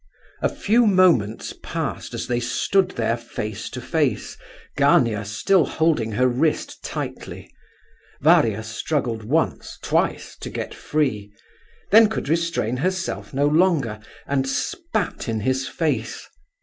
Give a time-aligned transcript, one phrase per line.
[0.41, 4.35] A few moments passed as they stood there face to face,
[4.75, 7.53] Gania still holding her wrist tightly.
[8.19, 11.31] Varia struggled once—twice—to get free;
[11.91, 16.27] then could restrain herself no longer, and spat in his face.